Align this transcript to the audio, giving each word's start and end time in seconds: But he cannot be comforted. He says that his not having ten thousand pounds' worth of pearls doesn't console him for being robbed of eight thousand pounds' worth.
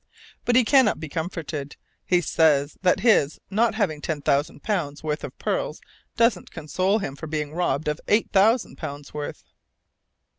But 0.45 0.55
he 0.55 0.65
cannot 0.65 0.99
be 0.99 1.07
comforted. 1.07 1.75
He 2.07 2.21
says 2.21 2.75
that 2.81 3.01
his 3.01 3.39
not 3.51 3.75
having 3.75 4.01
ten 4.01 4.19
thousand 4.23 4.63
pounds' 4.63 5.03
worth 5.03 5.23
of 5.23 5.37
pearls 5.37 5.79
doesn't 6.17 6.49
console 6.49 6.97
him 6.97 7.15
for 7.15 7.27
being 7.27 7.53
robbed 7.53 7.87
of 7.87 8.01
eight 8.07 8.31
thousand 8.31 8.79
pounds' 8.79 9.13
worth. 9.13 9.43